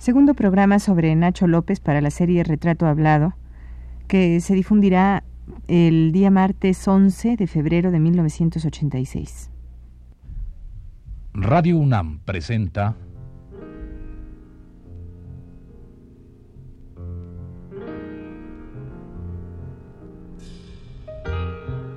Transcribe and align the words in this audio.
Segundo 0.00 0.32
programa 0.32 0.78
sobre 0.78 1.14
Nacho 1.14 1.46
López 1.46 1.78
para 1.78 2.00
la 2.00 2.10
serie 2.10 2.42
Retrato 2.42 2.86
Hablado, 2.86 3.34
que 4.08 4.40
se 4.40 4.54
difundirá 4.54 5.24
el 5.68 6.10
día 6.12 6.30
martes 6.30 6.88
11 6.88 7.36
de 7.36 7.46
febrero 7.46 7.90
de 7.90 8.00
1986. 8.00 9.50
Radio 11.34 11.76
UNAM 11.76 12.20
presenta 12.20 12.96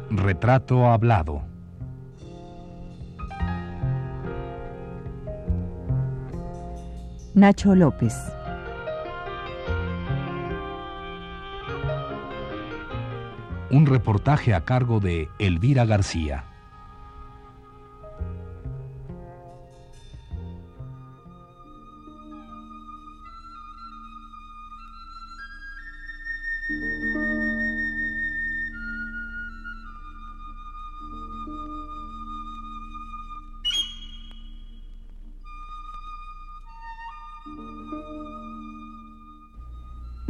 Retrato 0.09 0.87
Hablado. 0.87 1.52
Nacho 7.35 7.73
López. 7.73 8.13
Un 13.71 13.87
reportaje 13.87 14.53
a 14.53 14.65
cargo 14.65 14.99
de 14.99 15.29
Elvira 15.39 15.83
García. 15.85 16.52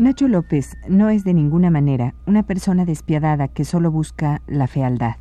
Nacho 0.03 0.27
López 0.27 0.75
no 0.89 1.07
es 1.07 1.23
de 1.23 1.33
ninguna 1.33 1.69
manera 1.69 2.13
una 2.25 2.43
persona 2.43 2.83
despiadada 2.83 3.47
que 3.47 3.63
solo 3.63 3.89
busca 3.89 4.41
la 4.47 4.67
fealdad, 4.67 5.15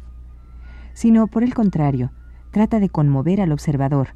sino 0.92 1.28
por 1.28 1.44
el 1.44 1.55
contrario, 1.55 2.11
trata 2.50 2.80
de 2.80 2.89
conmover 2.89 3.41
al 3.41 3.52
observador, 3.52 4.08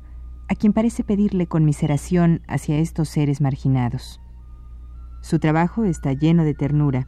a 0.48 0.56
quien 0.56 0.72
parece 0.72 1.04
pedirle 1.04 1.46
conmiseración 1.46 2.42
hacia 2.48 2.78
estos 2.78 3.08
seres 3.08 3.40
marginados. 3.40 4.20
Su 5.20 5.38
trabajo 5.38 5.84
está 5.84 6.12
lleno 6.14 6.42
de 6.42 6.54
ternura 6.54 7.06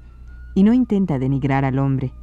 y 0.54 0.62
no 0.62 0.72
intenta 0.72 1.18
denigrar 1.18 1.64
al 1.64 1.80
hombre, 1.80 2.14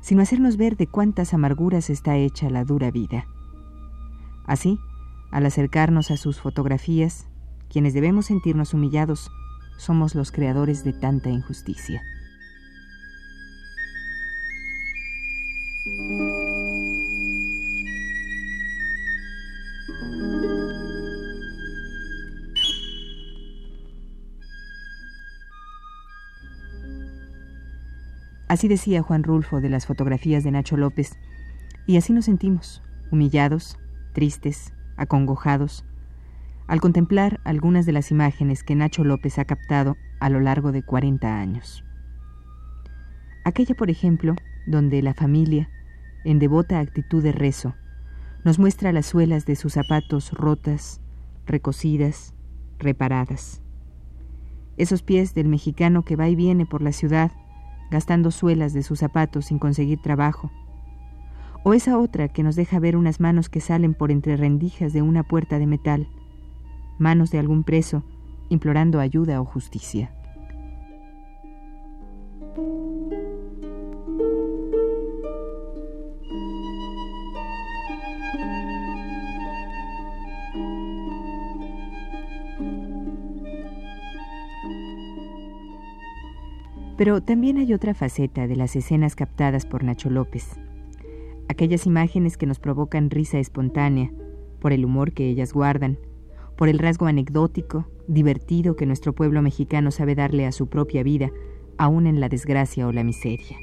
sino 0.00 0.22
hacernos 0.22 0.56
ver 0.56 0.78
de 0.78 0.86
cuántas 0.86 1.34
amarguras 1.34 1.90
está 1.90 2.16
hecha 2.16 2.48
la 2.48 2.64
dura 2.64 2.90
vida. 2.90 3.26
Así, 4.46 4.78
al 5.32 5.44
acercarnos 5.44 6.10
a 6.10 6.16
sus 6.16 6.40
fotografías, 6.40 7.28
quienes 7.68 7.92
debemos 7.92 8.24
sentirnos 8.24 8.72
humillados 8.72 9.30
somos 9.78 10.14
los 10.14 10.30
creadores 10.30 10.84
de 10.84 10.92
tanta 10.92 11.30
injusticia. 11.30 12.02
Así 28.48 28.66
decía 28.66 29.02
Juan 29.02 29.22
Rulfo 29.22 29.60
de 29.60 29.68
las 29.68 29.86
fotografías 29.86 30.42
de 30.42 30.50
Nacho 30.50 30.76
López, 30.76 31.12
y 31.86 31.96
así 31.96 32.12
nos 32.12 32.24
sentimos, 32.24 32.82
humillados, 33.10 33.78
tristes, 34.14 34.72
acongojados, 34.96 35.84
al 36.68 36.80
contemplar 36.80 37.40
algunas 37.44 37.86
de 37.86 37.92
las 37.92 38.10
imágenes 38.10 38.62
que 38.62 38.74
Nacho 38.74 39.02
López 39.02 39.38
ha 39.38 39.46
captado 39.46 39.96
a 40.20 40.28
lo 40.28 40.38
largo 40.38 40.70
de 40.70 40.82
40 40.82 41.40
años. 41.40 41.82
Aquella, 43.44 43.74
por 43.74 43.88
ejemplo, 43.88 44.36
donde 44.66 45.00
la 45.02 45.14
familia, 45.14 45.70
en 46.24 46.38
devota 46.38 46.78
actitud 46.78 47.22
de 47.22 47.32
rezo, 47.32 47.74
nos 48.44 48.58
muestra 48.58 48.92
las 48.92 49.06
suelas 49.06 49.46
de 49.46 49.56
sus 49.56 49.72
zapatos 49.72 50.32
rotas, 50.32 51.00
recocidas, 51.46 52.34
reparadas. 52.78 53.62
Esos 54.76 55.02
pies 55.02 55.34
del 55.34 55.48
mexicano 55.48 56.04
que 56.04 56.16
va 56.16 56.28
y 56.28 56.36
viene 56.36 56.66
por 56.66 56.82
la 56.82 56.92
ciudad, 56.92 57.32
gastando 57.90 58.30
suelas 58.30 58.74
de 58.74 58.82
sus 58.82 58.98
zapatos 58.98 59.46
sin 59.46 59.58
conseguir 59.58 60.00
trabajo. 60.02 60.52
O 61.64 61.72
esa 61.72 61.98
otra 61.98 62.28
que 62.28 62.42
nos 62.42 62.54
deja 62.54 62.78
ver 62.78 62.96
unas 62.96 63.20
manos 63.20 63.48
que 63.48 63.60
salen 63.60 63.94
por 63.94 64.10
entre 64.10 64.36
rendijas 64.36 64.92
de 64.92 65.00
una 65.00 65.22
puerta 65.22 65.58
de 65.58 65.66
metal, 65.66 66.08
manos 66.98 67.30
de 67.30 67.38
algún 67.38 67.64
preso, 67.64 68.02
implorando 68.48 69.00
ayuda 69.00 69.40
o 69.40 69.44
justicia. 69.44 70.12
Pero 86.98 87.22
también 87.22 87.58
hay 87.58 87.72
otra 87.74 87.94
faceta 87.94 88.48
de 88.48 88.56
las 88.56 88.74
escenas 88.74 89.14
captadas 89.14 89.66
por 89.66 89.84
Nacho 89.84 90.10
López. 90.10 90.58
Aquellas 91.48 91.86
imágenes 91.86 92.36
que 92.36 92.44
nos 92.44 92.58
provocan 92.58 93.08
risa 93.08 93.38
espontánea, 93.38 94.10
por 94.58 94.72
el 94.72 94.84
humor 94.84 95.12
que 95.12 95.28
ellas 95.28 95.52
guardan, 95.52 95.96
por 96.58 96.68
el 96.68 96.80
rasgo 96.80 97.06
anecdótico, 97.06 97.86
divertido 98.08 98.74
que 98.74 98.84
nuestro 98.84 99.12
pueblo 99.12 99.40
mexicano 99.42 99.92
sabe 99.92 100.16
darle 100.16 100.44
a 100.44 100.50
su 100.50 100.66
propia 100.66 101.04
vida, 101.04 101.30
aun 101.78 102.08
en 102.08 102.18
la 102.18 102.28
desgracia 102.28 102.88
o 102.88 102.92
la 102.92 103.04
miseria. 103.04 103.56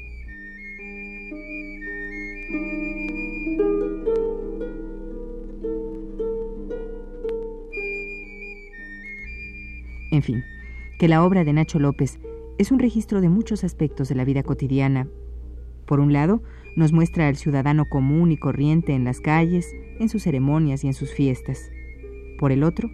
En 10.10 10.22
fin, 10.22 10.42
que 10.98 11.08
la 11.08 11.22
obra 11.22 11.44
de 11.44 11.52
Nacho 11.52 11.78
López 11.78 12.18
es 12.56 12.72
un 12.72 12.78
registro 12.78 13.20
de 13.20 13.28
muchos 13.28 13.62
aspectos 13.62 14.08
de 14.08 14.14
la 14.14 14.24
vida 14.24 14.42
cotidiana. 14.42 15.06
Por 15.84 16.00
un 16.00 16.14
lado, 16.14 16.42
nos 16.76 16.94
muestra 16.94 17.28
al 17.28 17.36
ciudadano 17.36 17.84
común 17.90 18.32
y 18.32 18.38
corriente 18.38 18.94
en 18.94 19.04
las 19.04 19.20
calles, 19.20 19.76
en 20.00 20.08
sus 20.08 20.22
ceremonias 20.22 20.82
y 20.82 20.86
en 20.86 20.94
sus 20.94 21.12
fiestas. 21.12 21.70
Por 22.38 22.52
el 22.52 22.62
otro, 22.62 22.90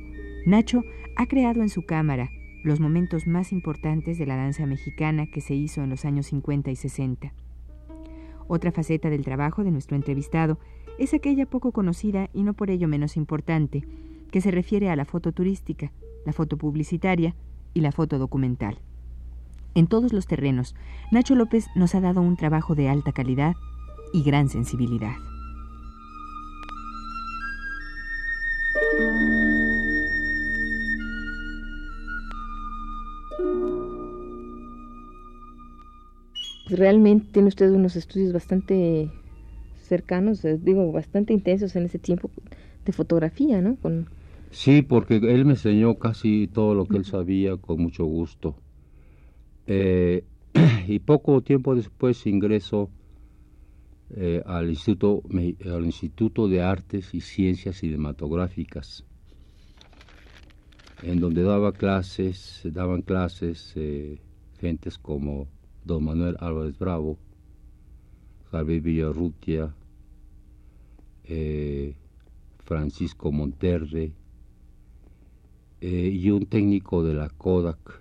Nacho 0.46 0.84
ha 1.16 1.26
creado 1.26 1.62
en 1.62 1.68
su 1.68 1.84
cámara 1.84 2.30
los 2.62 2.80
momentos 2.80 3.26
más 3.26 3.52
importantes 3.52 4.18
de 4.18 4.26
la 4.26 4.36
danza 4.36 4.66
mexicana 4.66 5.26
que 5.26 5.40
se 5.40 5.54
hizo 5.54 5.82
en 5.82 5.90
los 5.90 6.04
años 6.04 6.26
50 6.26 6.70
y 6.70 6.76
60. 6.76 7.32
Otra 8.46 8.70
faceta 8.70 9.10
del 9.10 9.24
trabajo 9.24 9.64
de 9.64 9.70
nuestro 9.70 9.96
entrevistado 9.96 10.58
es 10.98 11.14
aquella 11.14 11.46
poco 11.46 11.72
conocida 11.72 12.28
y 12.32 12.42
no 12.42 12.54
por 12.54 12.70
ello 12.70 12.86
menos 12.86 13.16
importante, 13.16 13.84
que 14.30 14.40
se 14.40 14.50
refiere 14.50 14.90
a 14.90 14.96
la 14.96 15.04
foto 15.04 15.32
turística, 15.32 15.90
la 16.24 16.32
foto 16.32 16.56
publicitaria 16.56 17.34
y 17.74 17.80
la 17.80 17.92
foto 17.92 18.18
documental. 18.18 18.78
En 19.74 19.86
todos 19.86 20.12
los 20.12 20.26
terrenos, 20.26 20.74
Nacho 21.10 21.34
López 21.34 21.66
nos 21.74 21.94
ha 21.94 22.00
dado 22.00 22.20
un 22.20 22.36
trabajo 22.36 22.74
de 22.74 22.88
alta 22.88 23.12
calidad 23.12 23.54
y 24.12 24.22
gran 24.22 24.48
sensibilidad. 24.48 25.14
Realmente 36.72 37.26
tiene 37.32 37.48
usted 37.48 37.70
unos 37.70 37.96
estudios 37.96 38.32
bastante 38.32 39.10
cercanos, 39.92 40.44
eh, 40.44 40.58
digo, 40.60 40.90
bastante 40.90 41.32
intensos 41.32 41.76
en 41.76 41.84
ese 41.84 41.98
tiempo 41.98 42.30
de 42.84 42.92
fotografía, 42.92 43.60
¿no? 43.60 43.76
Con... 43.76 44.08
Sí, 44.50 44.82
porque 44.82 45.16
él 45.16 45.44
me 45.44 45.52
enseñó 45.52 45.98
casi 45.98 46.48
todo 46.48 46.74
lo 46.74 46.86
que 46.86 46.96
él 46.98 47.04
sabía 47.04 47.56
con 47.56 47.80
mucho 47.82 48.04
gusto. 48.04 48.56
Eh, 49.66 50.24
y 50.88 50.98
poco 51.00 51.42
tiempo 51.42 51.74
después 51.74 52.26
ingresó 52.26 52.90
eh, 54.16 54.42
al, 54.46 54.68
Instituto, 54.70 55.22
al 55.64 55.84
Instituto 55.84 56.48
de 56.48 56.62
Artes 56.62 57.14
y 57.14 57.20
Ciencias 57.20 57.76
Cinematográficas, 57.76 59.04
en 61.02 61.20
donde 61.20 61.42
daba 61.42 61.72
clases, 61.72 62.62
daban 62.64 63.02
clases 63.02 63.74
gentes 64.60 64.98
como 64.98 65.48
don 65.84 66.04
Manuel 66.04 66.36
Álvarez 66.40 66.78
Bravo, 66.78 67.18
Javier 68.50 68.80
Villarrutia, 68.80 69.74
eh, 71.24 71.94
Francisco 72.58 73.32
Monterre 73.32 74.12
eh, 75.80 76.10
y 76.12 76.30
un 76.30 76.46
técnico 76.46 77.02
de 77.02 77.14
la 77.14 77.28
Kodak, 77.28 78.00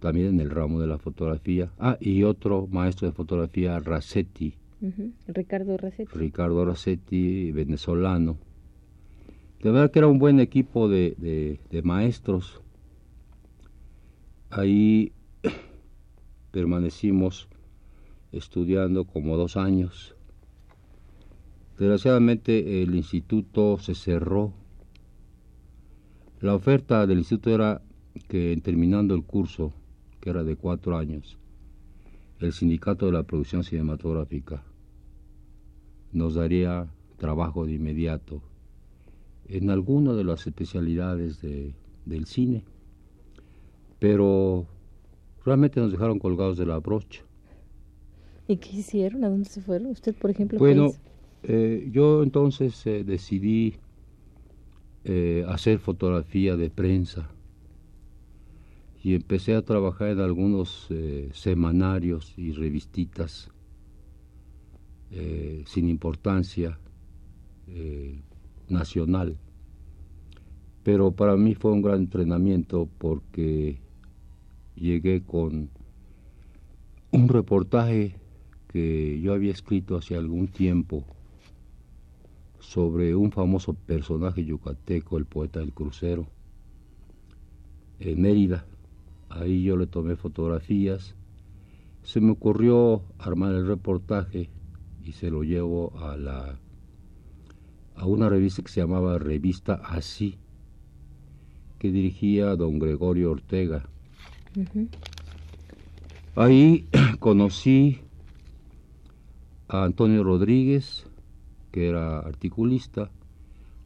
también 0.00 0.26
en 0.26 0.40
el 0.40 0.50
ramo 0.50 0.80
de 0.80 0.86
la 0.86 0.98
fotografía. 0.98 1.72
Ah, 1.78 1.96
y 2.00 2.24
otro 2.24 2.66
maestro 2.66 3.08
de 3.08 3.12
fotografía, 3.12 3.78
Racetti. 3.80 4.54
Ricardo 5.28 5.78
Racetti. 5.78 6.18
Ricardo 6.18 6.64
Racetti, 6.66 7.52
venezolano, 7.52 8.36
de 9.62 9.70
verdad 9.70 9.90
que 9.90 9.98
era 9.98 10.08
un 10.08 10.18
buen 10.18 10.40
equipo 10.40 10.90
de, 10.90 11.58
de 11.70 11.82
maestros. 11.82 12.60
Ahí 14.50 15.13
permanecimos 16.54 17.48
estudiando 18.30 19.06
como 19.06 19.36
dos 19.36 19.56
años. 19.56 20.14
Desgraciadamente 21.76 22.80
el 22.84 22.94
instituto 22.94 23.76
se 23.80 23.96
cerró. 23.96 24.52
La 26.40 26.54
oferta 26.54 27.08
del 27.08 27.18
instituto 27.18 27.52
era 27.52 27.82
que 28.28 28.56
terminando 28.62 29.16
el 29.16 29.24
curso, 29.24 29.72
que 30.20 30.30
era 30.30 30.44
de 30.44 30.54
cuatro 30.54 30.96
años, 30.96 31.38
el 32.38 32.52
sindicato 32.52 33.06
de 33.06 33.12
la 33.12 33.24
producción 33.24 33.64
cinematográfica 33.64 34.62
nos 36.12 36.34
daría 36.34 36.86
trabajo 37.16 37.66
de 37.66 37.72
inmediato 37.72 38.40
en 39.48 39.70
alguna 39.70 40.12
de 40.12 40.22
las 40.22 40.46
especialidades 40.46 41.40
del 41.40 42.26
cine, 42.26 42.62
pero 43.98 44.68
realmente 45.44 45.80
nos 45.80 45.92
dejaron 45.92 46.18
colgados 46.18 46.56
de 46.56 46.66
la 46.66 46.78
brocha. 46.78 47.22
¿Y 48.46 48.56
qué 48.56 48.76
hicieron? 48.76 49.24
¿A 49.24 49.28
dónde 49.28 49.48
se 49.48 49.60
fueron? 49.60 49.88
¿Usted, 49.88 50.14
por 50.14 50.30
ejemplo? 50.30 50.58
Bueno, 50.58 50.92
eh, 51.42 51.88
yo 51.92 52.22
entonces 52.22 52.86
eh, 52.86 53.04
decidí 53.04 53.74
eh, 55.04 55.44
hacer 55.48 55.78
fotografía 55.78 56.56
de 56.56 56.70
prensa 56.70 57.30
y 59.02 59.14
empecé 59.14 59.54
a 59.54 59.62
trabajar 59.62 60.08
en 60.08 60.20
algunos 60.20 60.88
semanarios 61.34 62.32
y 62.38 62.52
revistitas 62.52 63.50
sin 65.66 65.90
importancia 65.90 66.78
nacional. 68.70 69.36
Pero 70.84 71.12
para 71.12 71.36
mí 71.36 71.54
fue 71.54 71.72
un 71.72 71.82
gran 71.82 71.98
entrenamiento 71.98 72.88
porque 72.96 73.83
llegué 74.76 75.22
con 75.22 75.70
un 77.10 77.28
reportaje 77.28 78.16
que 78.68 79.20
yo 79.20 79.32
había 79.32 79.52
escrito 79.52 79.96
hace 79.96 80.16
algún 80.16 80.48
tiempo 80.48 81.04
sobre 82.58 83.14
un 83.14 83.30
famoso 83.30 83.74
personaje 83.74 84.44
yucateco, 84.44 85.16
el 85.16 85.26
poeta 85.26 85.60
del 85.60 85.72
crucero, 85.72 86.26
en 88.00 88.22
Mérida. 88.22 88.66
Ahí 89.28 89.62
yo 89.62 89.76
le 89.76 89.86
tomé 89.86 90.16
fotografías. 90.16 91.14
Se 92.02 92.20
me 92.20 92.32
ocurrió 92.32 93.02
armar 93.18 93.54
el 93.54 93.66
reportaje 93.66 94.50
y 95.04 95.12
se 95.12 95.30
lo 95.30 95.44
llevo 95.44 95.96
a 95.98 96.16
la 96.16 96.58
a 97.96 98.06
una 98.06 98.28
revista 98.28 98.62
que 98.62 98.72
se 98.72 98.80
llamaba 98.80 99.18
Revista 99.18 99.74
Así, 99.74 100.38
que 101.78 101.92
dirigía 101.92 102.56
don 102.56 102.78
Gregorio 102.80 103.30
Ortega. 103.30 103.88
Ahí 106.36 106.86
conocí 107.18 108.00
a 109.68 109.84
Antonio 109.84 110.22
Rodríguez, 110.22 111.06
que 111.72 111.88
era 111.88 112.20
articulista, 112.20 113.10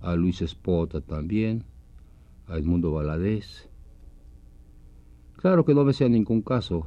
a 0.00 0.14
Luis 0.14 0.42
Espota 0.42 1.00
también, 1.00 1.64
a 2.46 2.58
Edmundo 2.58 2.92
Valadez. 2.92 3.68
Claro 5.36 5.64
que 5.64 5.74
no 5.74 5.84
me 5.84 5.92
hacía 5.92 6.08
ningún 6.08 6.42
caso, 6.42 6.86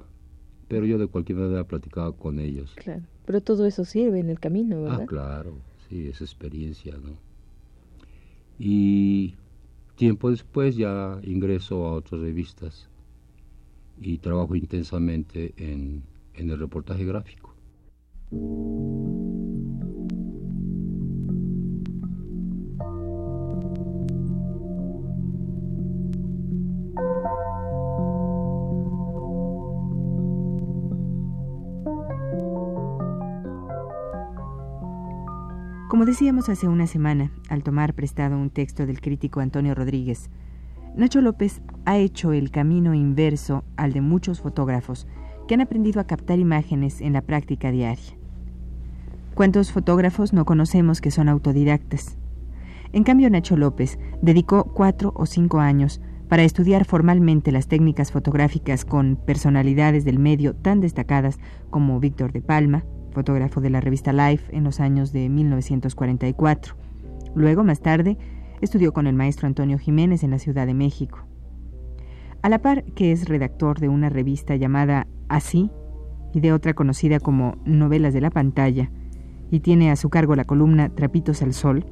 pero 0.68 0.86
yo 0.86 0.98
de 0.98 1.08
cualquier 1.08 1.40
manera 1.40 1.64
platicaba 1.64 2.12
con 2.12 2.40
ellos. 2.40 2.74
Claro, 2.76 3.04
pero 3.26 3.42
todo 3.42 3.66
eso 3.66 3.86
sirve 3.86 4.20
en 4.20 4.30
el 4.30 4.40
camino, 4.40 4.84
¿verdad? 4.84 5.02
Ah, 5.02 5.06
claro, 5.08 5.58
sí, 5.90 6.08
esa 6.08 6.24
experiencia, 6.24 6.96
¿no? 6.98 7.18
Y 8.60 9.36
tiempo 9.96 10.30
después 10.30 10.76
ya 10.76 11.20
ingreso 11.24 11.86
a 11.86 11.94
otras 11.94 12.22
revistas 12.22 12.91
y 14.02 14.18
trabajo 14.18 14.56
intensamente 14.56 15.54
en, 15.58 16.04
el 16.34 16.58
reportaje 16.58 17.06
gráfico. 17.06 17.56
Como 35.90 36.06
decíamos 36.06 36.50
hace 36.50 36.68
una 36.68 36.88
semana, 36.88 37.32
al 37.50 37.64
tomar 37.64 37.94
prestado 37.94 38.36
un 38.38 38.50
texto 38.50 38.88
del 38.88 39.00
crítico 39.02 39.42
Antonio 39.42 39.76
Rodríguez, 39.76 40.32
Nacho 40.96 41.22
López 41.22 41.62
ha 41.86 41.98
hecho 41.98 42.34
el 42.34 42.52
camino 42.52 42.94
inverso 42.94 43.64
al 43.78 43.94
de 43.94 44.02
muchos 44.02 44.42
fotógrafos 44.42 45.08
que 45.48 45.54
han 45.54 45.62
aprendido 45.62 46.02
a 46.02 46.04
captar 46.04 46.38
imágenes 46.38 47.00
en 47.00 47.14
la 47.14 47.22
práctica 47.22 47.72
diaria. 47.72 48.18
¿Cuántos 49.34 49.72
fotógrafos 49.72 50.34
no 50.34 50.44
conocemos 50.44 51.00
que 51.00 51.10
son 51.10 51.30
autodidactas? 51.30 52.18
En 52.92 53.04
cambio, 53.04 53.30
Nacho 53.30 53.56
López 53.56 54.00
dedicó 54.22 54.66
cuatro 54.66 55.14
o 55.16 55.26
cinco 55.26 55.60
años 55.60 56.02
para 56.28 56.44
estudiar 56.44 56.84
formalmente 56.84 57.54
las 57.54 57.68
técnicas 57.68 58.12
fotográficas 58.12 58.84
con 58.84 59.16
personalidades 59.16 60.04
del 60.04 60.20
medio 60.20 60.56
tan 60.56 60.82
destacadas 60.82 61.40
como 61.70 62.02
Víctor 62.02 62.34
de 62.34 62.42
Palma, 62.42 62.84
fotógrafo 63.12 63.62
de 63.62 63.70
la 63.70 63.80
revista 63.80 64.12
Life 64.12 64.56
en 64.56 64.66
los 64.66 64.82
años 64.82 65.14
de 65.14 65.30
1944. 65.30 66.76
Luego, 67.34 67.64
más 67.64 67.80
tarde, 67.80 68.18
estudió 68.62 68.94
con 68.94 69.08
el 69.08 69.16
maestro 69.16 69.48
Antonio 69.48 69.78
Jiménez 69.78 70.24
en 70.24 70.32
la 70.32 70.40
Ciudad 70.40 70.66
de 70.66 70.74
México. 70.74 71.26
A 72.42 72.50
la 72.50 72.60
par 72.60 72.84
que 72.84 73.12
es 73.12 73.28
redactor 73.28 73.80
de 73.80 73.90
una 73.90 74.10
revista 74.10 74.56
llamada 74.56 75.08
Así 75.30 75.70
y 76.34 76.40
de 76.40 76.54
otra 76.54 76.74
conocida 76.74 77.20
como 77.20 77.58
Novelas 77.66 78.14
de 78.14 78.22
la 78.22 78.30
Pantalla, 78.30 78.92
y 79.52 79.60
tiene 79.60 79.92
a 79.92 79.96
su 79.96 80.10
cargo 80.10 80.36
la 80.36 80.46
columna 80.46 80.90
Trapitos 80.90 81.42
al 81.42 81.54
Sol, 81.54 81.86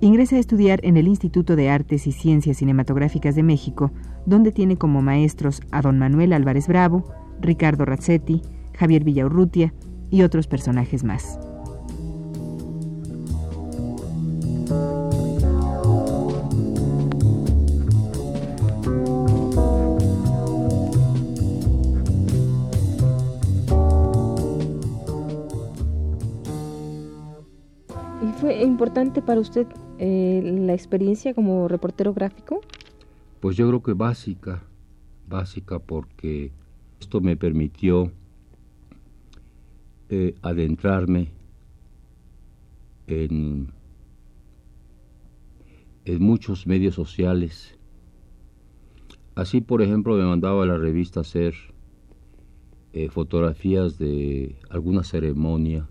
ingresa 0.00 0.36
a 0.36 0.40
estudiar 0.40 0.80
en 0.82 0.96
el 0.96 1.06
Instituto 1.06 1.56
de 1.56 1.70
Artes 1.70 2.06
y 2.06 2.12
Ciencias 2.12 2.58
Cinematográficas 2.58 3.34
de 3.34 3.42
México, 3.42 3.92
donde 4.26 4.52
tiene 4.52 4.76
como 4.76 5.00
maestros 5.00 5.62
a 5.70 5.80
don 5.80 5.98
Manuel 5.98 6.32
Álvarez 6.32 6.66
Bravo, 6.68 7.04
Ricardo 7.40 7.84
Razzetti, 7.84 8.42
Javier 8.74 9.04
Villaurrutia 9.04 9.72
y 10.10 10.22
otros 10.22 10.48
personajes 10.48 11.04
más. 11.04 11.38
Importante 28.76 29.22
para 29.22 29.40
usted 29.40 29.66
eh, 29.98 30.42
la 30.44 30.74
experiencia 30.74 31.32
como 31.32 31.66
reportero 31.66 32.12
gráfico? 32.12 32.60
Pues 33.40 33.56
yo 33.56 33.66
creo 33.68 33.82
que 33.82 33.94
básica, 33.94 34.64
básica 35.26 35.78
porque 35.78 36.52
esto 37.00 37.22
me 37.22 37.38
permitió 37.38 38.12
eh, 40.10 40.34
adentrarme 40.42 41.30
en, 43.06 43.72
muchos 46.20 46.66
medios 46.66 46.94
sociales. 46.94 47.78
Así, 49.34 49.62
por 49.62 49.80
ejemplo, 49.80 50.16
me 50.16 50.24
mandaba 50.24 50.64
a 50.64 50.66
la 50.66 50.76
revista 50.76 51.20
hacer 51.20 51.54
eh, 52.92 53.08
fotografías 53.08 53.98
de 53.98 54.56
alguna 54.68 55.02
ceremonia, 55.02 55.88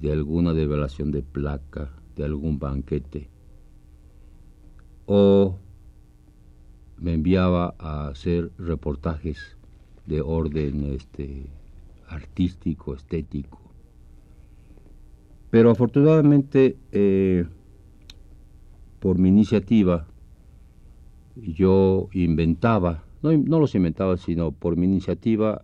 de 0.00 0.12
alguna 0.12 0.54
develación 0.54 1.10
de 1.10 1.22
placa, 1.22 1.90
de 2.16 2.24
algún 2.24 2.58
banquete. 2.58 3.28
O 5.06 5.58
me 6.98 7.14
enviaba 7.14 7.74
a 7.78 8.08
hacer 8.08 8.50
reportajes 8.58 9.56
de 10.06 10.20
orden 10.20 10.84
este, 10.92 11.46
artístico, 12.08 12.94
estético. 12.94 13.60
Pero 15.50 15.70
afortunadamente, 15.70 16.76
eh, 16.92 17.46
por 19.00 19.18
mi 19.18 19.28
iniciativa, 19.28 20.06
yo 21.36 22.08
inventaba, 22.12 23.04
no, 23.22 23.32
no, 23.32 23.60
los 23.60 23.74
inventaba, 23.74 24.16
sino 24.16 24.52
por 24.52 24.76
mi 24.76 24.86
iniciativa, 24.86 25.62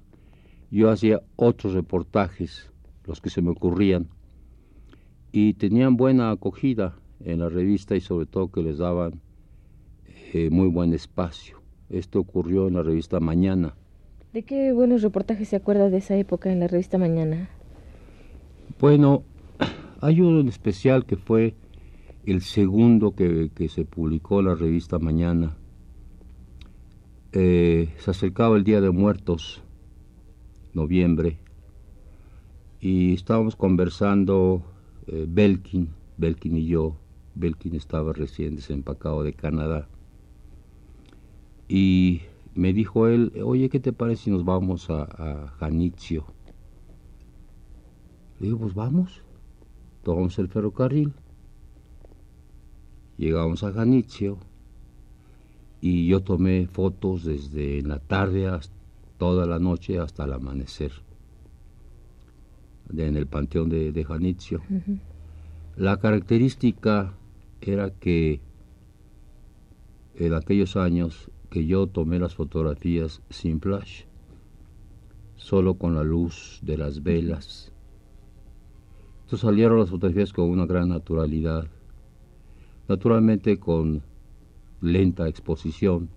yo 0.71 0.91
hacía 0.91 1.23
otros 1.37 1.75
reportajes, 1.75 2.71
los 3.07 3.21
que 3.21 3.31
se 3.31 3.43
me 3.43 3.51
ocurrían, 3.51 4.09
y 5.37 5.55
tenían 5.55 5.97
buena 5.97 6.31
acogida 6.31 6.95
en 7.25 7.41
la 7.41 7.49
revista 7.49 7.97
y 7.97 8.01
sobre 8.01 8.25
todo 8.27 8.53
que 8.53 8.63
les 8.63 8.79
daban 8.79 9.21
eh, 10.33 10.49
muy 10.49 10.69
buen 10.69 10.95
espacio. 10.95 11.61
Esto 11.91 12.21
ocurrió 12.21 12.69
en 12.69 12.75
la 12.75 12.85
revista 12.85 13.19
Mañana 13.19 13.75
¿De 14.33 14.45
qué 14.45 14.73
buenos 14.73 15.03
reportajes 15.03 15.49
se 15.49 15.57
acuerda 15.57 15.91
de 15.91 15.97
esa 15.97 16.17
época 16.17 16.53
en 16.53 16.61
la 16.61 16.69
revista 16.69 16.99
Mañana? 16.99 17.51
Bueno, 18.79 19.25
hay 20.01 20.21
uno 20.21 20.39
en 20.39 20.47
especial 20.47 21.05
que 21.05 21.17
fue 21.17 21.57
el 22.27 22.41
segundo 22.41 23.17
que, 23.17 23.51
se 23.69 23.85
publicó 23.85 24.39
en 24.39 24.47
la 24.47 24.55
revista 24.55 25.01
Mañana. 25.01 25.57
Eh, 27.33 27.89
se 27.99 28.13
acercaba 28.13 28.57
el 28.57 28.63
Día 28.63 28.81
de 28.81 28.91
Muertos, 28.91 29.65
noviembre, 30.75 31.39
y 32.81 33.15
estábamos 33.15 33.57
conversando 33.57 34.65
eh, 35.07 35.27
Belkin, 35.29 35.91
Belkin 36.17 36.57
y 36.57 36.67
yo. 36.67 36.97
Belkin 37.35 37.75
estaba 37.75 38.13
recién 38.13 38.57
desempacado 38.57 39.23
de 39.23 39.33
Canadá. 39.33 39.89
Y 41.69 42.23
me 42.55 42.73
dijo 42.73 43.09
él, 43.09 43.33
oye, 43.43 43.69
¿qué 43.69 43.81
te 43.81 43.93
parece 43.93 44.25
si 44.25 44.31
nos 44.31 44.45
vamos 44.45 44.91
a, 44.91 45.03
a 45.03 45.49
Janitzio? 45.59 46.27
Le 48.39 48.47
digo, 48.47 48.59
pues 48.59 48.75
vamos, 48.75 49.23
tomamos 50.03 50.39
el 50.39 50.49
ferrocarril. 50.49 51.13
Llegamos 53.17 53.63
a 53.63 53.73
Janitzio 53.73 54.39
y 55.81 56.07
yo 56.07 56.23
tomé 56.23 56.67
fotos 56.67 57.25
desde 57.25 57.83
la 57.83 57.99
tarde 57.99 58.49
hasta 58.49 58.75
toda 59.19 59.47
la 59.47 59.59
noche 59.59 59.99
hasta 59.99 60.25
el 60.25 60.33
amanecer 60.33 60.93
en 62.93 63.17
el 63.17 63.27
panteón 63.27 63.69
de, 63.69 63.93
de 63.93 64.05
Janitzio. 64.05 64.63
La 65.77 65.99
característica 65.99 67.15
era 67.61 67.91
que 67.91 68.41
en 70.17 70.35
aquellos 70.35 70.77
años 70.77 71.31
que 71.51 71.67
yo 71.67 71.87
tomé 71.87 72.19
las 72.19 72.35
fotografías 72.35 73.23
sin 73.31 73.61
flash, 73.61 74.05
solo 75.37 75.75
con 75.75 75.95
la 75.95 76.03
luz 76.03 76.61
de 76.63 76.79
las 76.79 77.03
velas. 77.03 77.73
Entonces 79.23 79.41
salieron 79.41 79.79
las 79.79 79.91
fotografías 79.91 80.33
con 80.33 80.51
una 80.51 80.67
gran 80.67 80.89
naturalidad, 80.89 81.67
naturalmente 82.89 83.59
con 83.59 84.03
lenta 84.81 85.29
exposición, 85.29 86.09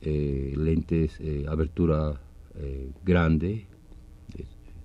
eh, 0.00 0.54
lentes, 0.56 1.18
eh, 1.20 1.44
abertura 1.48 2.20
eh, 2.56 2.90
grande, 3.04 3.66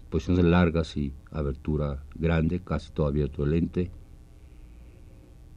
posiciones 0.10 0.46
largas 0.46 0.96
y 0.98 1.14
abertura 1.32 2.04
grande, 2.16 2.60
casi 2.60 2.92
todo 2.92 3.08
abierto 3.08 3.44
el 3.44 3.52
lente. 3.52 3.92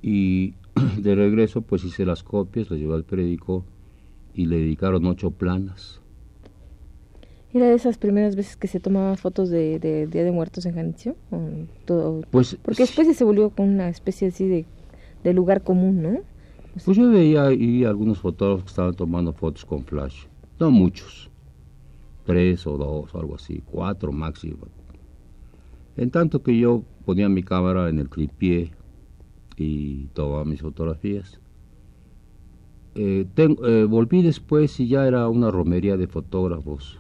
Y 0.03 0.55
de 0.99 1.15
regreso 1.15 1.63
pues 1.63 1.85
hice 1.85 2.05
las 2.05 2.23
copias, 2.23 2.71
las 2.71 2.79
llevé 2.79 2.95
al 2.95 3.05
periódico 3.05 3.65
y 4.35 4.47
le 4.47 4.57
dedicaron 4.59 5.07
ocho 5.07 5.31
planas. 5.31 6.01
¿Era 7.53 7.67
de 7.67 7.75
esas 7.75 7.99
primeras 7.99 8.37
veces 8.37 8.57
que 8.57 8.69
se 8.69 8.79
tomaban 8.79 9.17
fotos 9.17 9.51
de, 9.51 9.79
Día 10.09 10.23
de 10.23 10.31
Muertos 10.31 10.67
en 10.67 10.75
Janitzio? 10.75 11.17
Todo? 11.85 12.23
Pues, 12.31 12.57
Porque 12.63 12.85
después 12.85 13.17
se 13.17 13.25
volvió 13.25 13.51
con 13.51 13.69
una 13.69 13.89
especie 13.89 14.29
así 14.29 14.47
de, 14.47 14.67
de 15.25 15.35
lugar 15.35 15.63
común, 15.63 16.03
¿no? 16.03 16.21
Pues 16.85 16.97
yo 16.97 17.11
veía 17.11 17.47
ahí 17.47 17.85
algunos 17.85 18.21
fotógrafos 18.21 18.65
que 18.65 18.69
estaban 18.69 18.95
tomando 18.95 19.33
fotos 19.33 19.65
con 19.65 19.85
flash, 19.85 20.27
no 20.61 20.71
muchos, 20.71 21.30
tres 22.25 22.67
o 22.67 22.77
dos, 22.77 23.15
algo 23.15 23.35
así, 23.35 23.63
cuatro 23.71 24.13
máximo. 24.13 24.67
En 25.97 26.11
tanto 26.11 26.43
que 26.43 26.59
yo 26.59 26.83
ponía 27.05 27.29
mi 27.29 27.43
cámara 27.43 27.89
en 27.89 27.99
el 27.99 28.09
tripié 28.09 28.73
y 29.57 30.07
tomaba 30.15 30.45
mis 30.45 30.61
fotografías. 30.61 31.41
Eh, 32.95 33.27
eh, 33.37 33.87
volví 33.89 34.23
después 34.23 34.79
y 34.81 34.89
ya 34.89 35.07
era 35.07 35.29
una 35.29 35.51
romería 35.51 35.97
de 35.97 36.07
fotógrafos. 36.07 36.99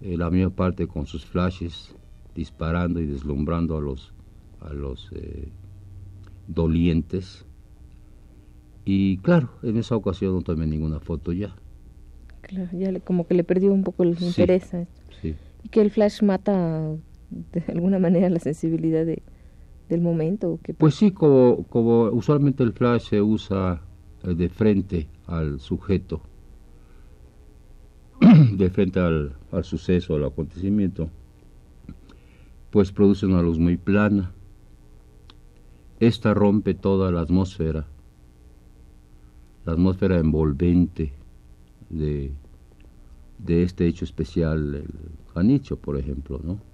Eh, 0.00 0.16
la 0.16 0.30
mayor 0.30 0.52
parte 0.52 0.86
con 0.86 1.06
sus 1.06 1.24
flashes 1.24 1.94
disparando 2.34 3.00
y 3.00 3.06
deslumbrando 3.06 3.76
a 3.76 3.80
los, 3.80 4.12
a 4.60 4.72
los 4.72 5.10
dolientes 6.48 7.46
y 8.84 9.18
claro, 9.18 9.50
en 9.62 9.76
esa 9.76 9.94
ocasión 9.96 10.34
no 10.34 10.42
tomé 10.42 10.66
ninguna 10.66 10.98
foto 10.98 11.32
ya. 11.32 11.54
Claro, 12.52 12.70
ya 12.78 13.00
como 13.00 13.26
que 13.26 13.34
le 13.34 13.44
perdió 13.44 13.72
un 13.72 13.82
poco 13.82 14.02
el 14.02 14.16
interés. 14.20 14.70
Sí. 15.20 15.34
Y 15.62 15.68
que 15.68 15.80
el 15.80 15.90
flash 15.90 16.22
mata 16.22 16.94
de 17.30 17.64
alguna 17.68 17.98
manera 17.98 18.28
la 18.28 18.40
sensibilidad 18.40 19.06
de, 19.06 19.22
del 19.88 20.00
momento. 20.00 20.58
pues 20.78 20.94
sí, 20.94 21.10
como, 21.12 21.64
como 21.64 22.04
usualmente 22.04 22.62
el 22.62 22.72
flash 22.72 23.08
se 23.08 23.22
usa 23.22 23.82
eh, 24.24 24.34
de 24.34 24.48
frente 24.48 25.08
al 25.26 25.60
sujeto, 25.60 26.20
de 28.52 28.70
frente 28.70 29.00
al, 29.00 29.34
al 29.50 29.64
suceso, 29.64 30.16
al 30.16 30.24
acontecimiento, 30.24 31.08
pues 32.70 32.92
produce 32.92 33.26
una 33.26 33.42
luz 33.42 33.58
muy 33.58 33.76
plana. 33.76 34.32
Esta 36.00 36.34
rompe 36.34 36.74
toda 36.74 37.12
la 37.12 37.20
atmósfera 37.20 37.86
la 39.64 39.72
atmósfera 39.72 40.18
envolvente 40.18 41.12
de, 41.88 42.32
de 43.38 43.62
este 43.62 43.86
hecho 43.86 44.04
especial, 44.04 44.74
el 44.74 44.88
Janicho, 45.34 45.76
por 45.76 45.98
ejemplo, 45.98 46.40
¿no? 46.42 46.72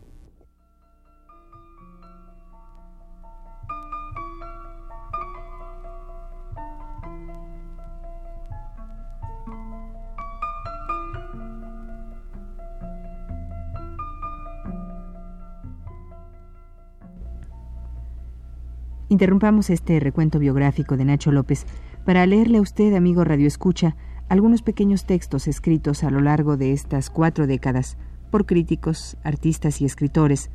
Interrumpamos 19.11 19.71
este 19.71 19.99
recuento 20.01 20.39
biográfico 20.39 20.97
de 20.97 21.05
Nacho 21.07 21.33
López 21.33 21.67
para 22.05 22.27
leerle 22.27 22.59
a 22.59 22.61
usted, 22.61 22.95
amigo 22.95 23.25
Radio 23.25 23.47
Escucha, 23.47 23.97
algunos 24.29 24.63
pequeños 24.63 25.05
textos 25.05 25.49
escritos 25.49 26.05
a 26.05 26.11
lo 26.11 26.21
largo 26.21 26.57
de 26.57 26.73
estas 26.73 27.11
cuatro 27.11 27.47
décadas 27.47 27.97
por 28.31 28.45
críticos, 28.45 29.17
artistas 29.25 29.81
y 29.81 29.87
escritores 29.87 30.51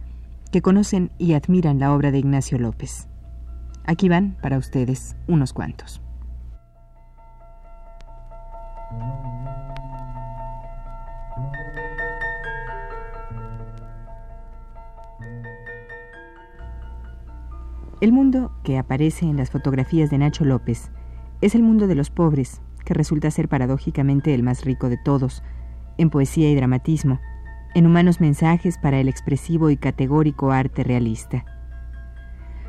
que 0.51 0.62
conocen 0.62 1.12
y 1.18 1.34
admiran 1.34 1.80
la 1.80 1.94
obra 1.94 2.12
de 2.12 2.20
Ignacio 2.20 2.60
López. 2.60 3.08
Aquí 3.86 4.10
van 4.10 4.38
para 4.42 4.58
ustedes 4.58 5.15
unos 5.27 5.53
cuantos. 5.53 6.01
El 18.00 18.12
mundo 18.12 18.51
que 18.63 18.77
aparece 18.77 19.25
en 19.25 19.38
las 19.38 19.50
fotografías 19.50 20.10
de 20.10 20.18
Nacho 20.18 20.44
López 20.44 20.92
es 21.42 21.56
el 21.56 21.63
mundo 21.63 21.88
de 21.88 21.96
los 21.96 22.10
pobres, 22.10 22.62
que 22.83 22.93
resulta 22.93 23.31
ser 23.31 23.47
paradójicamente 23.47 24.33
el 24.33 24.43
más 24.43 24.65
rico 24.65 24.89
de 24.89 24.97
todos, 24.97 25.43
en 25.97 26.09
poesía 26.09 26.49
y 26.49 26.55
dramatismo, 26.55 27.19
en 27.75 27.85
humanos 27.85 28.21
mensajes 28.21 28.77
para 28.77 28.99
el 28.99 29.07
expresivo 29.07 29.69
y 29.69 29.77
categórico 29.77 30.51
arte 30.51 30.83
realista. 30.83 31.45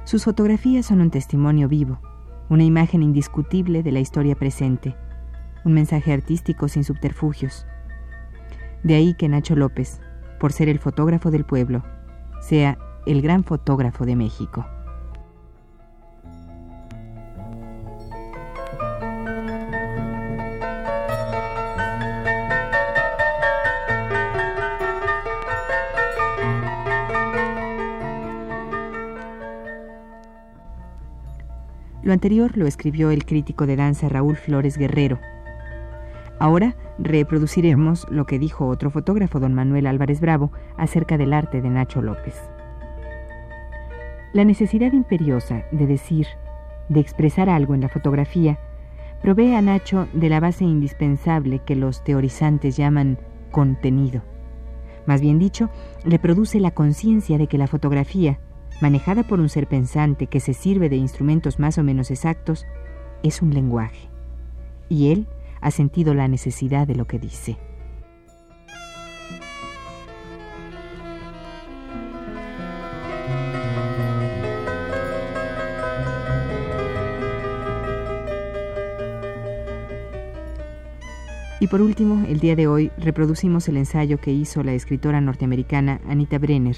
Sus 0.04 0.24
fotografías 0.24 0.86
son 0.86 1.00
un 1.00 1.10
testimonio 1.10 1.68
vivo, 1.68 2.00
una 2.48 2.64
imagen 2.64 3.02
indiscutible 3.02 3.82
de 3.82 3.92
la 3.92 4.00
historia 4.00 4.34
presente, 4.34 4.94
un 5.64 5.72
mensaje 5.72 6.12
artístico 6.12 6.68
sin 6.68 6.84
subterfugios. 6.84 7.66
De 8.82 8.94
ahí 8.94 9.14
que 9.14 9.28
Nacho 9.28 9.56
López, 9.56 10.00
por 10.38 10.52
ser 10.52 10.68
el 10.68 10.78
fotógrafo 10.78 11.30
del 11.30 11.44
pueblo, 11.44 11.82
sea 12.40 12.78
el 13.06 13.22
gran 13.22 13.44
fotógrafo 13.44 14.04
de 14.04 14.16
México. 14.16 14.66
Anterior 32.14 32.56
lo 32.56 32.66
escribió 32.66 33.10
el 33.10 33.26
crítico 33.26 33.66
de 33.66 33.76
danza 33.76 34.08
Raúl 34.08 34.36
Flores 34.36 34.78
Guerrero. 34.78 35.18
Ahora 36.38 36.76
reproduciremos 36.98 38.06
lo 38.10 38.24
que 38.24 38.38
dijo 38.38 38.66
otro 38.66 38.90
fotógrafo, 38.90 39.40
don 39.40 39.54
Manuel 39.54 39.86
Álvarez 39.86 40.20
Bravo, 40.20 40.50
acerca 40.76 41.18
del 41.18 41.32
arte 41.32 41.60
de 41.60 41.68
Nacho 41.68 42.00
López. 42.00 42.34
La 44.32 44.44
necesidad 44.44 44.92
imperiosa 44.92 45.64
de 45.70 45.86
decir, 45.86 46.26
de 46.88 47.00
expresar 47.00 47.48
algo 47.48 47.74
en 47.74 47.82
la 47.82 47.88
fotografía, 47.88 48.58
provee 49.22 49.54
a 49.54 49.62
Nacho 49.62 50.08
de 50.12 50.28
la 50.28 50.40
base 50.40 50.64
indispensable 50.64 51.60
que 51.60 51.76
los 51.76 52.02
teorizantes 52.02 52.76
llaman 52.76 53.18
contenido. 53.50 54.22
Más 55.06 55.20
bien 55.20 55.38
dicho, 55.38 55.70
le 56.04 56.18
produce 56.18 56.60
la 56.60 56.72
conciencia 56.72 57.38
de 57.38 57.46
que 57.46 57.58
la 57.58 57.66
fotografía, 57.66 58.38
manejada 58.84 59.22
por 59.22 59.40
un 59.40 59.48
ser 59.48 59.66
pensante 59.66 60.26
que 60.26 60.40
se 60.40 60.52
sirve 60.52 60.90
de 60.90 60.96
instrumentos 60.96 61.58
más 61.58 61.78
o 61.78 61.82
menos 61.82 62.10
exactos, 62.10 62.66
es 63.22 63.40
un 63.40 63.54
lenguaje. 63.54 64.10
Y 64.90 65.10
él 65.10 65.26
ha 65.62 65.70
sentido 65.70 66.12
la 66.12 66.28
necesidad 66.28 66.86
de 66.86 66.94
lo 66.94 67.06
que 67.06 67.18
dice. 67.18 67.56
Y 81.58 81.68
por 81.68 81.80
último, 81.80 82.22
el 82.28 82.38
día 82.38 82.54
de 82.54 82.66
hoy 82.66 82.92
reproducimos 82.98 83.66
el 83.68 83.78
ensayo 83.78 84.20
que 84.20 84.32
hizo 84.32 84.62
la 84.62 84.74
escritora 84.74 85.22
norteamericana 85.22 86.02
Anita 86.06 86.36
Brenner 86.36 86.76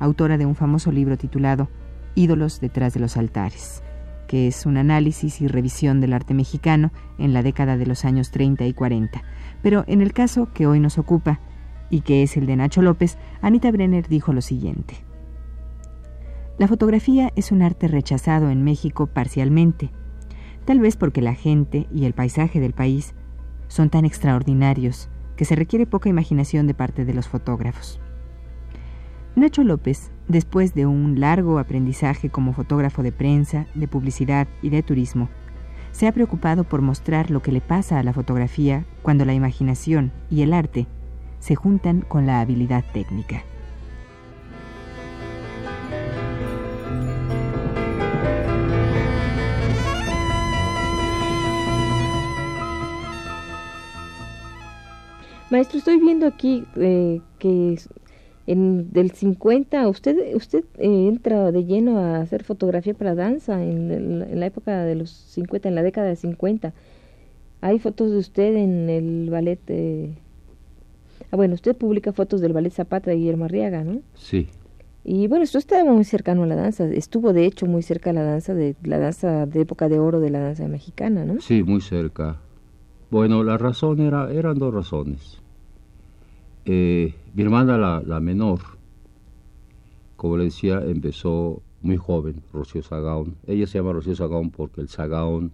autora 0.00 0.36
de 0.38 0.46
un 0.46 0.56
famoso 0.56 0.90
libro 0.90 1.16
titulado 1.16 1.68
Ídolos 2.16 2.60
detrás 2.60 2.92
de 2.92 3.00
los 3.00 3.16
altares, 3.16 3.84
que 4.26 4.48
es 4.48 4.66
un 4.66 4.76
análisis 4.76 5.40
y 5.40 5.46
revisión 5.46 6.00
del 6.00 6.12
arte 6.12 6.34
mexicano 6.34 6.90
en 7.18 7.32
la 7.32 7.42
década 7.42 7.76
de 7.76 7.86
los 7.86 8.04
años 8.04 8.32
30 8.32 8.66
y 8.66 8.72
40. 8.72 9.22
Pero 9.62 9.84
en 9.86 10.00
el 10.00 10.12
caso 10.12 10.52
que 10.52 10.66
hoy 10.66 10.80
nos 10.80 10.98
ocupa, 10.98 11.40
y 11.90 12.00
que 12.00 12.22
es 12.22 12.36
el 12.36 12.46
de 12.46 12.56
Nacho 12.56 12.82
López, 12.82 13.18
Anita 13.42 13.70
Brenner 13.70 14.08
dijo 14.08 14.32
lo 14.32 14.40
siguiente. 14.40 14.94
La 16.58 16.68
fotografía 16.68 17.32
es 17.36 17.52
un 17.52 17.62
arte 17.62 17.88
rechazado 17.88 18.50
en 18.50 18.62
México 18.62 19.06
parcialmente, 19.06 19.90
tal 20.64 20.80
vez 20.80 20.96
porque 20.96 21.22
la 21.22 21.34
gente 21.34 21.86
y 21.92 22.04
el 22.04 22.12
paisaje 22.12 22.60
del 22.60 22.72
país 22.72 23.14
son 23.68 23.88
tan 23.88 24.04
extraordinarios 24.04 25.08
que 25.36 25.44
se 25.44 25.56
requiere 25.56 25.86
poca 25.86 26.08
imaginación 26.08 26.66
de 26.66 26.74
parte 26.74 27.04
de 27.04 27.14
los 27.14 27.28
fotógrafos. 27.28 28.00
Nacho 29.36 29.62
López, 29.62 30.10
después 30.28 30.74
de 30.74 30.86
un 30.86 31.20
largo 31.20 31.58
aprendizaje 31.58 32.30
como 32.30 32.52
fotógrafo 32.52 33.02
de 33.02 33.12
prensa, 33.12 33.66
de 33.74 33.86
publicidad 33.86 34.48
y 34.60 34.70
de 34.70 34.82
turismo, 34.82 35.28
se 35.92 36.08
ha 36.08 36.12
preocupado 36.12 36.64
por 36.64 36.82
mostrar 36.82 37.30
lo 37.30 37.40
que 37.40 37.52
le 37.52 37.60
pasa 37.60 37.98
a 37.98 38.02
la 38.02 38.12
fotografía 38.12 38.84
cuando 39.02 39.24
la 39.24 39.34
imaginación 39.34 40.12
y 40.30 40.42
el 40.42 40.52
arte 40.52 40.86
se 41.38 41.54
juntan 41.54 42.00
con 42.02 42.26
la 42.26 42.40
habilidad 42.40 42.84
técnica. 42.92 43.44
Maestro, 55.50 55.78
estoy 55.78 55.98
viendo 55.98 56.28
aquí 56.28 56.64
eh, 56.76 57.20
que 57.40 57.76
en, 58.50 58.92
del 58.92 59.12
50 59.12 59.88
usted 59.88 60.34
usted 60.34 60.64
eh, 60.78 61.06
entra 61.08 61.52
de 61.52 61.64
lleno 61.64 61.98
a 61.98 62.20
hacer 62.20 62.42
fotografía 62.42 62.94
para 62.94 63.14
danza 63.14 63.62
en, 63.62 64.40
la 64.40 64.46
época 64.46 64.84
de 64.84 64.96
los 64.96 65.10
50, 65.10 65.68
en 65.68 65.74
la 65.76 65.82
década 65.82 66.08
de 66.08 66.16
50. 66.16 66.72
Hay 67.60 67.78
fotos 67.78 68.10
de 68.10 68.18
usted 68.18 68.56
en 68.56 68.90
el 68.90 69.30
ballet. 69.30 69.60
ah, 71.30 71.36
bueno, 71.36 71.54
usted 71.54 71.76
publica 71.76 72.12
fotos 72.12 72.40
del 72.40 72.52
ballet 72.52 72.72
Zapata 72.72 73.10
de 73.10 73.18
Guillermo 73.18 73.44
Arriaga, 73.44 73.84
¿no? 73.84 74.00
Sí. 74.14 74.48
Y 75.04 75.28
bueno, 75.28 75.44
esto 75.44 75.58
está 75.58 75.84
muy 75.84 76.04
cercano 76.04 76.42
a 76.42 76.46
la 76.46 76.56
danza. 76.56 76.86
Estuvo 76.86 77.32
de 77.32 77.46
hecho 77.46 77.66
muy 77.66 77.82
cerca 77.82 78.10
a 78.10 78.12
la 78.12 78.22
danza 78.22 78.52
de 78.54 78.74
la 78.82 78.98
danza 78.98 79.46
de 79.46 79.60
época 79.60 79.88
de 79.88 79.98
oro 79.98 80.20
de 80.20 80.30
la 80.30 80.40
danza 80.40 80.66
mexicana, 80.66 81.24
¿no? 81.24 81.40
Sí, 81.40 81.62
muy 81.62 81.80
cerca. 81.80 82.38
Bueno, 83.10 83.44
la 83.44 83.58
razón 83.58 84.00
era 84.00 84.32
eran 84.32 84.58
dos 84.58 84.74
razones. 84.74 85.39
Eh, 86.72 87.16
mi 87.34 87.42
hermana, 87.42 87.76
la, 87.76 88.20
menor, 88.20 88.60
como 90.14 90.36
le 90.36 90.44
decía, 90.44 90.80
empezó 90.86 91.64
muy 91.82 91.96
joven, 91.96 92.44
Rocío 92.52 92.80
Sagaón. 92.84 93.34
Ella 93.48 93.66
se 93.66 93.78
llama 93.78 93.92
Rocío 93.92 94.14
Sagaón 94.14 94.50
porque 94.50 94.80
el 94.80 94.86
Sagaón 94.86 95.50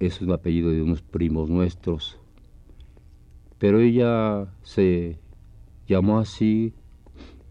es 0.00 0.22
un 0.22 0.32
apellido 0.32 0.70
de 0.70 0.80
unos 0.80 1.02
primos 1.02 1.50
nuestros. 1.50 2.18
Pero 3.58 3.78
ella 3.78 4.46
se 4.62 5.18
llamó 5.86 6.18
así 6.18 6.72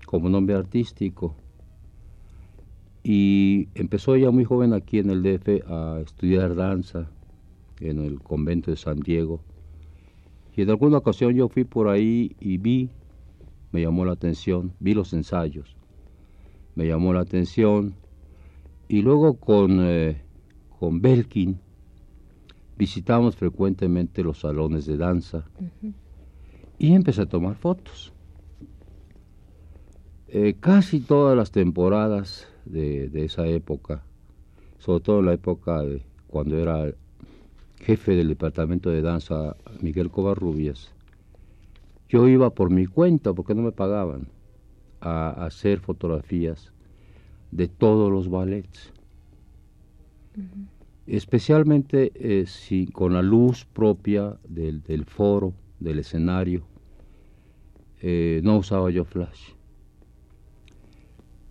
como 0.08 0.28
nombre 0.28 0.56
artístico. 0.56 1.36
Y 3.04 3.70
empezó 3.76 4.16
ella 4.16 4.32
muy 4.32 4.44
joven 4.44 4.74
aquí 4.74 4.98
en 4.98 5.12
el 5.12 5.22
DF 5.22 5.70
a 5.70 6.00
estudiar 6.04 6.56
danza 6.56 7.12
en 7.80 8.00
el 8.04 8.20
convento 8.24 8.72
de 8.72 8.78
San 8.78 9.02
Diego 9.02 9.40
y 10.55 10.61
en 10.61 10.70
alguna 10.70 10.98
ocasión 11.00 11.33
yo 11.33 11.50
fui 11.50 11.65
por 11.65 11.89
ahí 11.89 12.35
y 12.39 12.57
vi, 12.57 12.89
me 13.72 13.81
llamó 13.81 14.05
la 14.05 14.13
atención, 14.13 14.74
vi 14.79 14.94
los 14.94 15.11
ensayos, 15.11 15.75
me 16.75 16.87
llamó 16.87 17.13
la 17.13 17.22
atención. 17.22 17.96
Y 18.87 19.01
luego 19.01 19.33
con, 19.33 19.79
eh, 19.81 20.22
con 20.79 21.01
Belkin 21.01 21.59
visitamos 22.77 23.35
frecuentemente 23.35 24.24
los 24.24 24.39
salones 24.39 24.85
de 24.85 24.96
danza 24.96 25.46
y 26.77 26.94
empecé 26.94 27.24
a 27.24 27.25
tomar 27.25 27.55
fotos. 27.55 28.13
Eh, 30.27 30.55
casi 30.59 31.01
todas 31.01 31.35
las 31.35 31.51
temporadas 31.51 32.48
de, 32.65 33.09
de, 33.09 33.25
esa 33.25 33.46
época, 33.48 34.03
sobre 34.77 35.03
todo 35.03 35.20
en 35.20 35.25
la 35.25 35.33
época 35.33 35.81
de 35.81 36.01
cuando 36.27 36.57
era 36.57 36.94
jefe 37.86 38.16
del 38.16 38.30
departamento 38.30 38.90
de 38.90 39.04
danza, 39.04 39.56
Miguel 39.80 40.10
Covarrubias, 40.10 40.92
yo 42.10 42.28
iba 42.28 42.50
por 42.50 42.72
mi 42.72 42.88
cuenta, 42.88 43.34
porque 43.34 43.54
no 43.54 43.62
me 43.62 43.72
pagaban, 43.72 44.28
a, 45.02 45.46
hacer 45.46 45.80
fotografías 45.80 46.74
de 47.52 47.68
todos 47.68 48.12
los 48.12 48.28
ballets. 48.28 48.92
Especialmente 51.06 52.12
eh, 52.16 52.48
si, 52.48 52.88
con 52.88 53.14
la 53.14 53.22
luz 53.22 53.66
propia 53.66 54.36
del, 54.50 54.82
del 54.82 55.06
foro, 55.06 55.54
del 55.80 56.00
escenario, 56.00 56.64
eh, 58.02 58.42
no 58.44 58.58
usaba 58.58 58.90
yo 58.90 59.06
flash. 59.06 59.52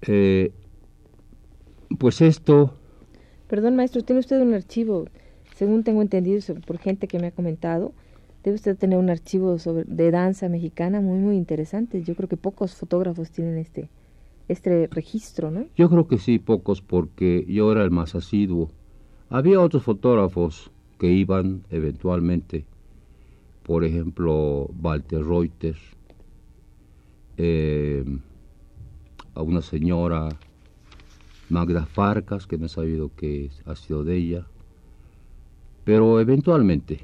Eh, 0.02 0.52
pues 1.96 2.20
esto... 2.20 2.74
Perdón, 3.46 3.76
maestro, 3.76 4.02
tiene 4.02 4.18
usted 4.18 4.40
un 4.40 4.54
archivo 4.54 5.04
según 5.54 5.84
tengo 5.84 6.02
entendido 6.02 6.40
por 6.66 6.78
gente 6.78 7.06
que 7.06 7.18
me 7.18 7.28
ha 7.28 7.30
comentado, 7.30 7.92
debe 8.42 8.56
usted 8.56 8.76
tener 8.76 8.98
un 8.98 9.08
archivo 9.08 9.58
sobre, 9.58 9.84
de 9.84 10.10
danza 10.10 10.48
mexicana 10.48 11.00
muy, 11.00 11.18
muy 11.18 11.36
interesante. 11.36 12.02
Yo 12.02 12.14
creo 12.14 12.28
que 12.28 12.36
pocos 12.36 12.74
fotógrafos 12.74 13.30
tienen 13.30 13.56
este, 13.58 13.88
este 14.48 14.88
registro, 14.88 15.50
¿no? 15.50 15.66
Yo 15.76 15.88
creo 15.88 16.08
que 16.08 16.18
sí, 16.18 16.38
pocos, 16.38 16.82
porque 16.82 17.46
yo 17.48 17.70
era 17.70 17.84
el 17.84 17.90
más 17.90 18.14
asiduo. 18.14 18.70
Había 19.30 19.60
otros 19.60 19.84
fotógrafos 19.84 20.70
que 20.98 21.10
iban 21.10 21.62
eventualmente, 21.70 22.66
por 23.62 23.84
ejemplo, 23.84 24.68
Walter 24.82 25.24
Reuters, 25.24 25.80
eh, 27.36 28.04
a 29.34 29.42
una 29.42 29.62
señora 29.62 30.28
Magda 31.48 31.86
Farcas, 31.86 32.46
que 32.46 32.58
no 32.58 32.66
he 32.66 32.68
sabido 32.68 33.10
que 33.14 33.50
ha 33.64 33.74
sido 33.74 34.04
de 34.04 34.16
ella, 34.16 34.46
pero 35.84 36.20
eventualmente 36.20 37.00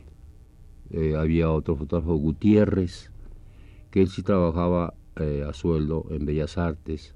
eh, 0.91 1.15
había 1.17 1.51
otro 1.51 1.77
fotógrafo, 1.77 2.15
Gutiérrez, 2.17 3.11
que 3.91 4.03
él 4.03 4.09
sí 4.09 4.23
trabajaba 4.23 4.95
eh, 5.17 5.45
a 5.49 5.53
sueldo 5.53 6.07
en 6.11 6.25
Bellas 6.25 6.59
Artes 6.59 7.15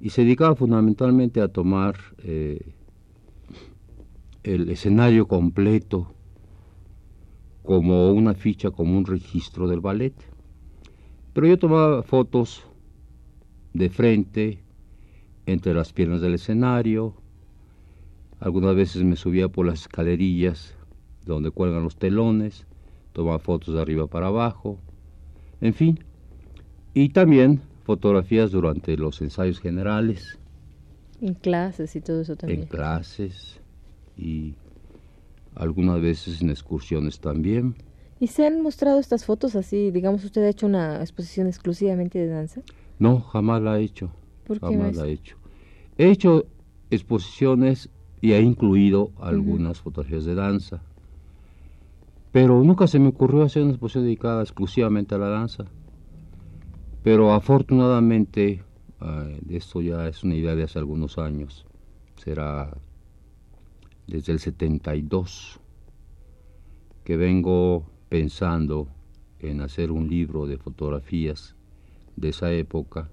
y 0.00 0.10
se 0.10 0.22
dedicaba 0.22 0.54
fundamentalmente 0.54 1.40
a 1.40 1.48
tomar 1.48 1.96
eh, 2.18 2.74
el 4.42 4.68
escenario 4.70 5.26
completo 5.26 6.12
como 7.62 8.12
una 8.12 8.34
ficha, 8.34 8.70
como 8.70 8.96
un 8.98 9.06
registro 9.06 9.68
del 9.68 9.80
ballet. 9.80 10.14
Pero 11.32 11.46
yo 11.46 11.58
tomaba 11.58 12.02
fotos 12.02 12.64
de 13.72 13.88
frente, 13.88 14.58
entre 15.46 15.74
las 15.74 15.92
piernas 15.92 16.20
del 16.20 16.34
escenario, 16.34 17.14
algunas 18.44 18.76
veces 18.76 19.02
me 19.04 19.16
subía 19.16 19.48
por 19.48 19.64
las 19.64 19.80
escalerillas 19.80 20.74
donde 21.24 21.50
cuelgan 21.50 21.82
los 21.82 21.96
telones, 21.96 22.66
tomaba 23.14 23.38
fotos 23.38 23.74
de 23.74 23.80
arriba 23.80 24.06
para 24.06 24.26
abajo, 24.26 24.78
en 25.62 25.72
fin. 25.72 26.04
Y 26.92 27.08
también 27.08 27.62
fotografías 27.84 28.50
durante 28.50 28.98
los 28.98 29.22
ensayos 29.22 29.60
generales. 29.60 30.38
En 31.22 31.32
clases 31.32 31.96
y 31.96 32.02
todo 32.02 32.20
eso 32.20 32.36
también. 32.36 32.60
En 32.60 32.66
clases 32.66 33.62
y 34.18 34.52
algunas 35.54 36.02
veces 36.02 36.42
en 36.42 36.50
excursiones 36.50 37.20
también. 37.20 37.74
¿Y 38.20 38.26
se 38.26 38.46
han 38.46 38.60
mostrado 38.60 39.00
estas 39.00 39.24
fotos 39.24 39.56
así? 39.56 39.90
Digamos, 39.90 40.22
¿usted 40.22 40.44
ha 40.44 40.50
hecho 40.50 40.66
una 40.66 41.00
exposición 41.00 41.46
exclusivamente 41.46 42.18
de 42.18 42.28
danza? 42.28 42.60
No, 42.98 43.20
jamás 43.20 43.62
la 43.62 43.80
he 43.80 43.84
hecho. 43.84 44.10
¿Por 44.46 44.60
qué 44.60 44.66
jamás 44.66 44.96
la 44.96 45.06
he 45.06 45.12
hecho. 45.12 45.38
He 45.96 46.10
hecho 46.10 46.44
exposiciones 46.90 47.88
y 48.24 48.32
ha 48.32 48.40
incluido 48.40 49.10
algunas 49.20 49.82
fotografías 49.82 50.24
de 50.24 50.34
danza. 50.34 50.80
Pero 52.32 52.64
nunca 52.64 52.86
se 52.86 52.98
me 52.98 53.08
ocurrió 53.08 53.42
hacer 53.42 53.62
una 53.62 53.72
exposición 53.72 54.04
dedicada 54.04 54.40
exclusivamente 54.40 55.14
a 55.14 55.18
la 55.18 55.28
danza. 55.28 55.66
Pero 57.02 57.34
afortunadamente, 57.34 58.62
eh, 59.02 59.40
esto 59.50 59.82
ya 59.82 60.08
es 60.08 60.24
una 60.24 60.36
idea 60.36 60.54
de 60.54 60.62
hace 60.62 60.78
algunos 60.78 61.18
años, 61.18 61.66
será 62.16 62.74
desde 64.06 64.32
el 64.32 64.38
72 64.38 65.60
que 67.04 67.18
vengo 67.18 67.84
pensando 68.08 68.88
en 69.38 69.60
hacer 69.60 69.90
un 69.90 70.08
libro 70.08 70.46
de 70.46 70.56
fotografías 70.56 71.56
de 72.16 72.30
esa 72.30 72.50
época 72.52 73.10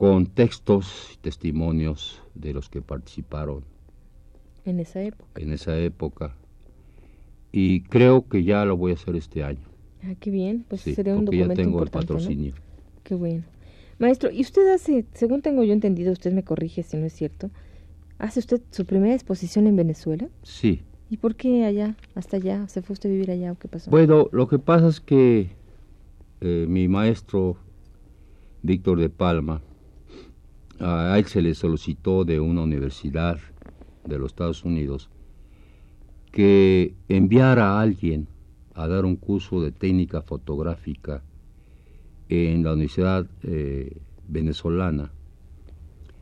con 0.00 0.24
textos 0.24 1.10
y 1.12 1.18
testimonios 1.18 2.22
de 2.34 2.54
los 2.54 2.70
que 2.70 2.80
participaron 2.80 3.66
en 4.64 4.80
esa 4.80 5.02
época. 5.02 5.38
En 5.38 5.52
esa 5.52 5.76
época. 5.78 6.34
y 7.52 7.82
creo 7.82 8.26
que 8.26 8.42
ya 8.42 8.64
lo 8.64 8.78
voy 8.78 8.92
a 8.92 8.94
hacer 8.94 9.14
este 9.14 9.44
año. 9.44 9.68
Ah, 10.02 10.14
qué 10.18 10.30
bien, 10.30 10.64
pues 10.66 10.80
Sí, 10.80 10.94
sería 10.94 11.14
un 11.14 11.26
porque 11.26 11.36
ya 11.36 11.42
documento 11.44 11.62
tengo 11.62 11.82
el 11.82 11.90
patrocinio. 11.90 12.54
Qué 13.02 13.14
bueno. 13.14 13.44
Maestro, 13.98 14.30
y 14.30 14.40
usted 14.40 14.72
hace, 14.72 15.04
según 15.12 15.42
tengo 15.42 15.64
yo 15.64 15.74
entendido, 15.74 16.12
usted 16.12 16.32
me 16.32 16.44
corrige 16.44 16.82
si 16.82 16.96
no 16.96 17.04
es 17.04 17.12
cierto, 17.12 17.50
¿hace 18.18 18.40
usted 18.40 18.62
su 18.70 18.86
primera 18.86 19.12
exposición 19.14 19.66
en 19.66 19.76
Venezuela? 19.76 20.30
Sí. 20.44 20.80
¿Y 21.10 21.18
por 21.18 21.36
qué 21.36 21.66
allá, 21.66 21.94
hasta 22.14 22.38
allá? 22.38 22.66
¿Se 22.68 22.80
fue 22.80 22.94
usted 22.94 23.10
a 23.10 23.12
vivir 23.12 23.30
allá 23.30 23.52
o 23.52 23.58
qué 23.58 23.68
pasó? 23.68 23.90
Bueno, 23.90 24.30
lo 24.32 24.48
que 24.48 24.58
pasa 24.58 24.88
es 24.88 24.98
que 24.98 25.50
eh, 26.40 26.64
mi 26.66 26.88
maestro 26.88 27.58
Víctor 28.62 28.98
de 28.98 29.10
Palma, 29.10 29.60
a 30.80 31.18
él 31.18 31.26
se 31.26 31.42
le 31.42 31.54
solicitó 31.54 32.24
de 32.24 32.40
una 32.40 32.62
universidad 32.62 33.38
de 34.04 34.18
los 34.18 34.32
Estados 34.32 34.64
Unidos 34.64 35.10
que 36.32 36.94
enviara 37.08 37.72
a 37.72 37.80
alguien 37.80 38.28
a 38.74 38.88
dar 38.88 39.04
un 39.04 39.16
curso 39.16 39.60
de 39.60 39.72
técnica 39.72 40.22
fotográfica 40.22 41.22
en 42.28 42.62
la 42.62 42.72
Universidad 42.72 43.26
eh, 43.42 43.96
Venezolana, 44.28 45.10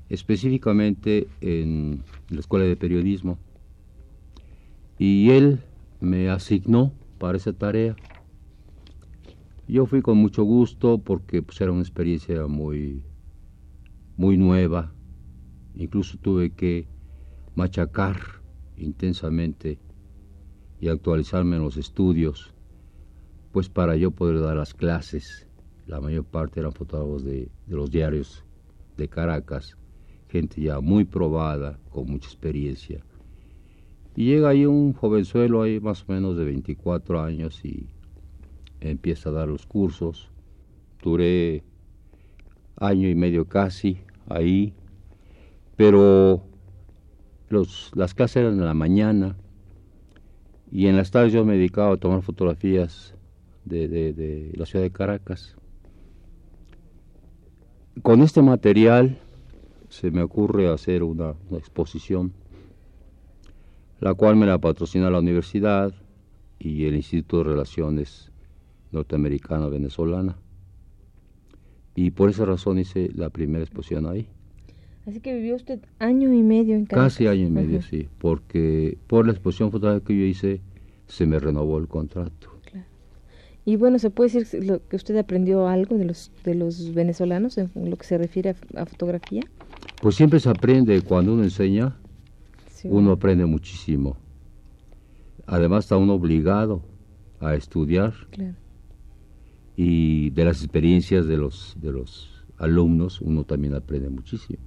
específicamente 0.09 1.29
en 1.41 2.03
la 2.31 2.41
Escuela 2.41 2.65
de 2.65 2.77
Periodismo. 2.77 3.39
Y 4.99 5.31
él 5.31 5.61
me 6.01 6.31
asignó 6.31 6.93
para 7.19 7.37
esa 7.37 7.53
tarea. 7.53 7.95
Yo 9.69 9.85
fui 9.85 10.01
con 10.01 10.17
mucho 10.17 10.43
gusto 10.45 10.99
porque 10.99 11.43
pues, 11.43 11.61
era 11.61 11.71
una 11.71 11.83
experiencia 11.83 12.47
muy, 12.47 13.03
muy 14.19 14.37
nueva. 14.37 14.93
Incluso 15.77 16.19
tuve 16.19 16.51
que 16.51 16.89
machacar 17.55 18.17
intensamente 18.77 19.79
y 20.81 20.89
actualizarme 20.89 21.57
en 21.57 21.63
los 21.63 21.77
estudios, 21.77 22.53
pues 23.53 23.69
para 23.69 23.97
yo 23.97 24.11
poder 24.11 24.41
dar 24.41 24.57
las 24.57 24.75
clases. 24.75 25.47
La 25.87 26.01
mayor 26.01 26.25
parte 26.25 26.61
eran 26.61 26.73
fotógrafos 26.73 27.25
de, 27.25 27.49
los 27.69 27.91
diarios 27.91 28.45
de 28.97 29.09
Caracas, 29.09 29.79
gente 30.29 30.61
ya 30.61 30.81
muy 30.81 31.05
probada, 31.05 31.79
con 31.89 32.11
mucha 32.11 32.27
experiencia. 32.27 33.05
Y 34.17 34.27
llega 34.27 34.49
ahí 34.49 34.67
un 34.67 34.95
jovenzuelo 34.95 35.63
ahí 35.63 35.79
más 35.79 36.03
o 36.03 36.13
menos 36.13 36.37
de 36.37 36.45
24 36.45 37.23
años 37.23 37.65
y 37.65 37.87
empieza 38.81 39.29
a 39.29 39.33
dar 39.33 39.49
los 39.49 39.65
cursos. 39.65 40.29
Duré 41.01 41.63
año 42.77 43.09
y 43.09 43.15
medio 43.15 43.45
casi 43.45 43.99
ahí, 44.29 44.75
pero 45.77 46.43
los, 47.49 47.91
las 47.95 48.15
clases 48.15 48.37
eran 48.37 48.55
en 48.55 48.65
la 48.65 48.75
mañana 48.75 49.37
y 50.71 50.87
en 50.87 50.97
las 50.97 51.11
tardes 51.11 51.33
yo 51.33 51.45
me 51.45 51.55
dedicaba 51.55 51.95
a 51.95 51.97
tomar 51.97 52.23
fotografías 52.23 53.15
de, 53.65 53.89
de, 53.89 54.53
la 54.55 54.67
ciudad 54.67 54.85
de 54.85 54.91
Caracas. 54.91 55.57
Con 58.03 58.23
este 58.23 58.43
material 58.43 59.19
se 59.89 60.11
me 60.11 60.23
ocurre 60.23 60.69
hacer 60.69 61.03
una, 61.03 61.35
una 61.49 61.59
exposición 61.59 62.33
la 64.01 64.15
cual 64.15 64.37
me 64.37 64.47
la 64.47 64.59
patrocina 64.59 65.11
la 65.11 65.19
universidad 65.19 65.93
y 66.59 66.87
el 66.87 66.95
Instituto 66.95 67.39
de 67.39 67.51
Relaciones 67.51 68.31
Norteamericana-Venezolana. 68.93 70.37
Y 72.01 72.13
por 72.13 72.31
esa 72.31 72.45
razón 72.45 72.79
hice 72.79 73.11
la 73.13 73.29
primera 73.29 73.65
exposición 73.65 74.07
ahí. 74.07 74.29
Así 75.05 75.19
que 75.19 75.35
vivió 75.35 75.57
usted 75.57 75.81
año 75.99 76.33
y 76.33 76.45
medio 76.45 76.77
en 76.77 76.87
Caracas. 76.87 77.15
Casi 77.15 77.27
año 77.27 77.49
y 77.49 77.51
medio, 77.51 77.83
sí, 77.83 78.07
porque 78.19 78.97
por 79.09 79.27
la 79.27 79.33
exposición 79.33 79.73
fotográfica 79.73 80.07
que 80.07 80.17
yo 80.17 80.25
hice 80.25 80.61
se 81.09 81.27
me 81.27 81.41
renovó 81.41 81.77
el 81.79 81.89
contrato. 81.89 82.53
Y 83.65 83.75
bueno, 83.75 83.99
¿se 83.99 84.11
puede 84.11 84.31
decir 84.31 84.81
que 84.89 84.95
usted 84.95 85.17
aprendió 85.17 85.67
algo 85.67 85.99
de 85.99 86.05
los, 86.05 86.31
de 86.45 86.55
los 86.55 86.95
venezolanos 86.95 87.59
en 87.59 87.69
lo 87.75 87.97
que 87.97 88.05
se 88.05 88.17
refiere 88.17 88.51
a, 88.51 88.83
a 88.83 88.87
fotografía? 88.87 89.43
Pues 90.01 90.15
siempre 90.15 90.39
se 90.39 90.51
aprende 90.51 91.03
cuando 91.03 91.35
uno 91.35 91.43
enseña, 91.43 91.97
Sí, 92.71 92.87
uno 92.89 93.11
aprende 93.11 93.45
muchísimo. 93.45 94.17
Además 95.47 95.87
está 95.87 95.97
uno 95.97 96.15
obligado 96.15 96.81
a 97.41 97.57
estudiar 97.57 98.15
Claro. 98.31 98.55
Y 99.81 100.31
de 100.31 100.45
las 100.45 100.65
experiencias 100.65 101.29
de 101.29 101.37
los, 101.37 101.77
de 101.81 101.93
los 101.93 102.45
alumnos 102.59 103.21
uno 103.21 103.45
también 103.45 103.77
aprende 103.77 104.11
muchísimo. 104.11 104.59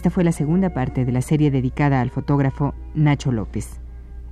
Esta 0.00 0.08
fue 0.08 0.24
la 0.24 0.32
segunda 0.32 0.72
parte 0.72 1.04
de 1.04 1.12
la 1.12 1.20
serie 1.20 1.50
dedicada 1.50 2.00
al 2.00 2.08
fotógrafo 2.08 2.72
Nacho 2.94 3.32
López. 3.32 3.82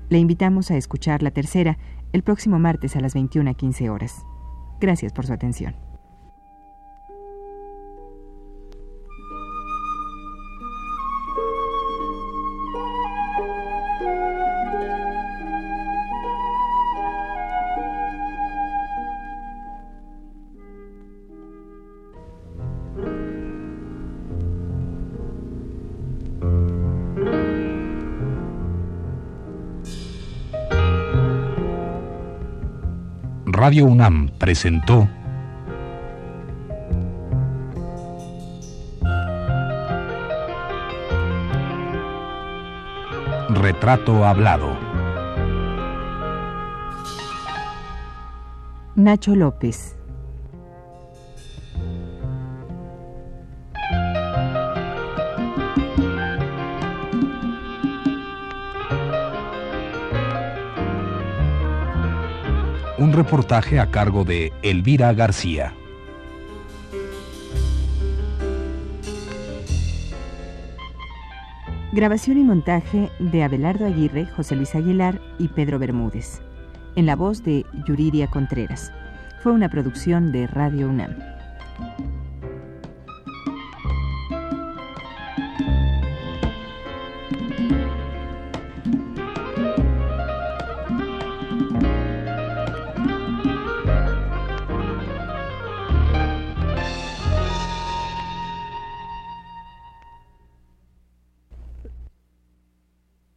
Le 0.09 0.17
invitamos 0.17 0.71
a 0.71 0.79
escuchar 0.79 1.23
la 1.23 1.31
tercera 1.31 1.77
el 2.15 2.23
próximo 2.23 2.59
martes 2.59 2.97
a 2.97 3.01
las 3.01 3.15
21.15 3.15 3.91
horas. 3.91 4.25
Gracias 4.81 5.13
por 5.13 5.27
su 5.27 5.35
atención. 5.35 5.77
Radio 33.61 33.87
UNAM 33.87 34.29
presentó 34.39 35.09
Retrato 43.49 44.25
Hablado. 44.25 44.79
Nacho 48.95 49.35
López. 49.35 49.98
Un 62.99 63.13
reportaje 63.13 63.79
a 63.79 63.93
cargo 63.93 64.25
de 64.25 64.53
Elvira 64.63 65.13
García. 65.13 65.73
Grabación 71.93 72.39
y 72.39 72.43
montaje 72.43 73.09
de 73.21 73.45
Abelardo 73.45 73.87
Aguirre, 73.87 74.27
José 74.27 74.57
Luis 74.57 74.75
Aguilar 74.75 75.21
y 75.39 75.47
Pedro 75.47 75.79
Bermúdez. 75.79 76.43
En 76.97 77.07
la 77.07 77.15
voz 77.15 77.45
de 77.45 77.65
Yuridia 77.87 78.27
Contreras. 78.27 78.93
Fue 79.45 79.53
una 79.53 79.69
producción 79.69 80.33
de 80.33 80.49
Radio 80.49 80.89
UNAM. 80.89 81.17